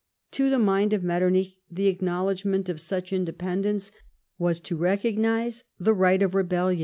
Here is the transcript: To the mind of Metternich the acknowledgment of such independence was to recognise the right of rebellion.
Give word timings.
To 0.31 0.49
the 0.49 0.57
mind 0.57 0.93
of 0.93 1.03
Metternich 1.03 1.57
the 1.69 1.85
acknowledgment 1.85 2.69
of 2.69 2.81
such 2.81 3.13
independence 3.13 3.91
was 4.39 4.59
to 4.61 4.75
recognise 4.75 5.63
the 5.79 5.93
right 5.93 6.23
of 6.23 6.33
rebellion. 6.33 6.79